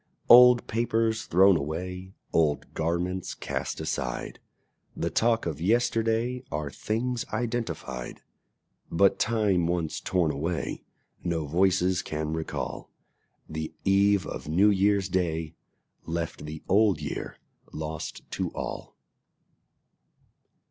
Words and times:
Old 0.29 0.65
papers 0.65 1.25
thrown 1.25 1.55
away, 1.55 2.15
Old 2.33 2.73
garments 2.73 3.35
cast 3.35 3.79
aside, 3.79 4.39
The 4.95 5.11
talk 5.11 5.45
of 5.45 5.61
yesterday, 5.61 6.43
Are 6.51 6.71
things 6.71 7.23
identified; 7.31 8.23
But 8.89 9.19
time 9.19 9.67
once 9.67 9.99
torn 10.01 10.31
away 10.31 10.85
No 11.23 11.45
voices 11.45 12.01
can 12.01 12.33
recall: 12.33 12.89
The 13.47 13.75
eve 13.85 14.25
of 14.25 14.47
New 14.47 14.71
Year's 14.71 15.07
Day 15.07 15.53
Left 16.07 16.47
the 16.47 16.63
Old 16.67 16.99
Year 16.99 17.37
lost 17.71 18.23
to 18.31 18.49
all. 18.55 18.97